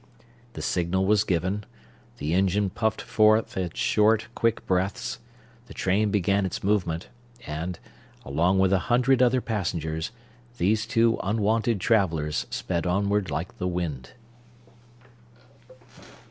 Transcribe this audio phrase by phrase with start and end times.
[0.53, 1.63] The signal was given;
[2.17, 5.19] the engine puffed forth its short, quick breaths;
[5.67, 7.09] the train began its movement;
[7.45, 7.77] and,
[8.25, 10.09] along with a hundred other passengers,
[10.57, 14.13] these two unwonted travellers sped onward like the wind.